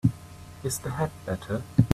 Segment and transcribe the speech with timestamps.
[0.63, 1.61] Is the head better?